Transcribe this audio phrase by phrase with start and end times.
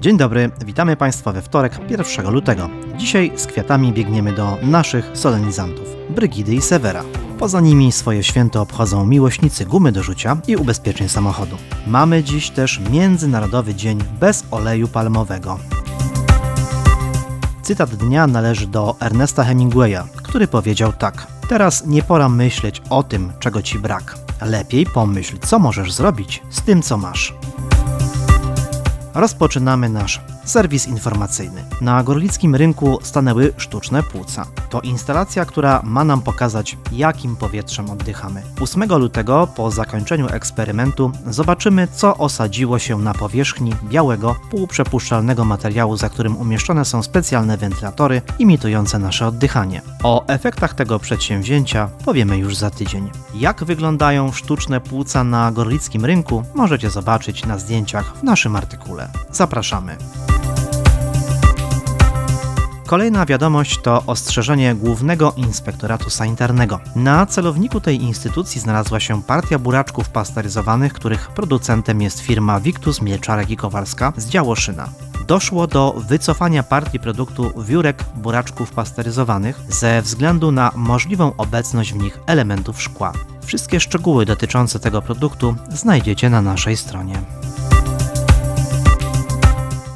[0.00, 2.68] Dzień dobry, witamy Państwa we wtorek 1 lutego.
[2.96, 7.04] Dzisiaj z kwiatami biegniemy do naszych solenizantów, Brygidy i Severa.
[7.38, 11.56] Poza nimi swoje święto obchodzą miłośnicy gumy do rzucia i ubezpieczeń samochodu.
[11.86, 15.58] Mamy dziś też Międzynarodowy Dzień bez oleju palmowego.
[17.62, 23.32] Cytat dnia należy do Ernesta Hemingwaya, który powiedział tak: Teraz nie pora myśleć o tym,
[23.40, 24.16] czego ci brak.
[24.42, 27.34] Lepiej pomyśl, co możesz zrobić z tym, co masz
[29.14, 31.64] rozpoczynamy nasz serwis informacyjny.
[31.80, 34.46] Na gorlickim rynku stanęły sztuczne płuca.
[34.70, 38.42] To instalacja, która ma nam pokazać, jakim powietrzem oddychamy.
[38.60, 46.08] 8 lutego, po zakończeniu eksperymentu, zobaczymy, co osadziło się na powierzchni białego, półprzepuszczalnego materiału, za
[46.08, 49.82] którym umieszczone są specjalne wentylatory imitujące nasze oddychanie.
[50.02, 53.10] O efektach tego przedsięwzięcia powiemy już za tydzień.
[53.34, 59.08] Jak wyglądają sztuczne płuca na gorlickim rynku, możecie zobaczyć na zdjęciach w naszym artykule.
[59.32, 59.96] Zapraszamy.
[62.90, 66.80] Kolejna wiadomość to ostrzeżenie Głównego Inspektoratu Sanitarnego.
[66.96, 73.50] Na celowniku tej instytucji znalazła się partia buraczków pasteryzowanych, których producentem jest firma Victus Mielczarek
[73.50, 74.88] i Kowalska z Działoszyna.
[75.26, 82.18] Doszło do wycofania partii produktu wiórek buraczków pasteryzowanych ze względu na możliwą obecność w nich
[82.26, 83.12] elementów szkła.
[83.44, 87.22] Wszystkie szczegóły dotyczące tego produktu znajdziecie na naszej stronie.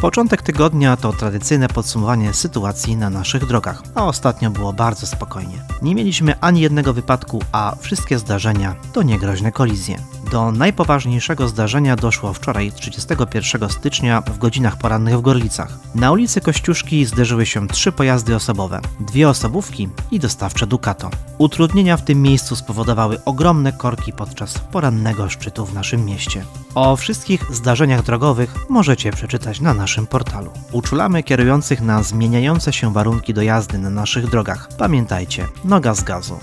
[0.00, 5.64] Początek tygodnia to tradycyjne podsumowanie sytuacji na naszych drogach, a ostatnio było bardzo spokojnie.
[5.82, 9.98] Nie mieliśmy ani jednego wypadku, a wszystkie zdarzenia to niegroźne kolizje.
[10.30, 15.78] Do najpoważniejszego zdarzenia doszło wczoraj 31 stycznia w godzinach porannych w Gorlicach.
[15.94, 21.10] Na ulicy Kościuszki zderzyły się trzy pojazdy osobowe, dwie osobówki i dostawcze Ducato.
[21.38, 26.44] Utrudnienia w tym miejscu spowodowały ogromne korki podczas porannego szczytu w naszym mieście.
[26.74, 30.50] O wszystkich zdarzeniach drogowych możecie przeczytać na naszym portalu.
[30.72, 34.68] Uczulamy kierujących na zmieniające się warunki do jazdy na naszych drogach.
[34.78, 36.38] Pamiętajcie, noga z gazu.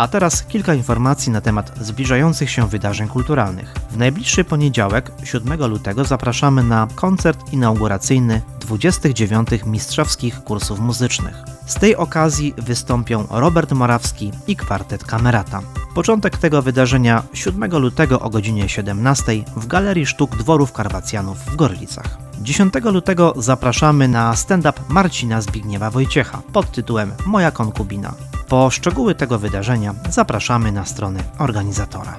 [0.00, 3.74] A teraz kilka informacji na temat zbliżających się wydarzeń kulturalnych.
[3.90, 11.36] W najbliższy poniedziałek, 7 lutego, zapraszamy na koncert inauguracyjny 29 Mistrzowskich Kursów Muzycznych.
[11.66, 15.60] Z tej okazji wystąpią Robert Morawski i kwartet Kamerata.
[15.94, 22.18] Początek tego wydarzenia 7 lutego o godzinie 17 w Galerii Sztuk Dworów Karwacjanów w Gorlicach.
[22.42, 28.14] 10 lutego zapraszamy na stand-up Marcina Zbigniewa Wojciecha pod tytułem Moja konkubina.
[28.50, 32.16] Po szczegóły tego wydarzenia zapraszamy na strony organizatora.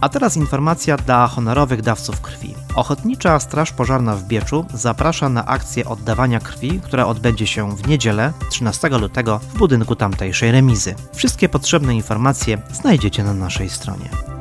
[0.00, 2.54] A teraz informacja dla honorowych dawców krwi.
[2.74, 8.32] Ochotnicza Straż Pożarna w Bieczu zaprasza na akcję oddawania krwi, która odbędzie się w niedzielę
[8.50, 10.94] 13 lutego w budynku tamtejszej remizy.
[11.14, 14.31] Wszystkie potrzebne informacje znajdziecie na naszej stronie.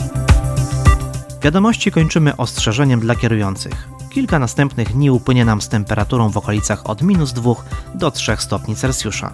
[1.41, 3.90] Wiadomości kończymy ostrzeżeniem dla kierujących.
[4.09, 7.53] Kilka następnych dni upłynie nam z temperaturą w okolicach od minus 2
[7.96, 9.34] do 3 stopni Celsjusza,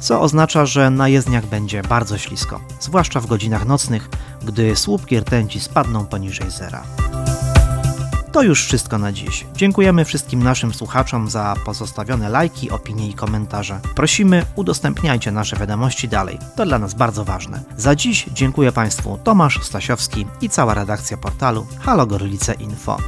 [0.00, 4.08] co oznacza, że na jezdniach będzie bardzo ślisko, zwłaszcza w godzinach nocnych,
[4.44, 6.82] gdy słupki rtęci spadną poniżej zera.
[8.32, 9.46] To już wszystko na dziś.
[9.56, 13.80] Dziękujemy wszystkim naszym słuchaczom za pozostawione lajki, opinie i komentarze.
[13.94, 16.38] Prosimy, udostępniajcie nasze wiadomości dalej.
[16.56, 17.62] To dla nas bardzo ważne.
[17.76, 22.98] Za dziś dziękuję Państwu Tomasz Stasiowski i cała redakcja portalu Halo Gorlice Info.